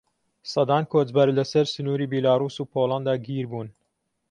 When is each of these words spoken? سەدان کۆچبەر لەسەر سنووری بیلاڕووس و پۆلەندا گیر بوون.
سەدان 0.51 0.83
کۆچبەر 0.93 1.27
لەسەر 1.37 1.65
سنووری 1.73 2.09
بیلاڕووس 2.13 2.55
و 2.59 2.69
پۆلەندا 2.73 3.13
گیر 3.25 3.45
بوون. 3.51 3.67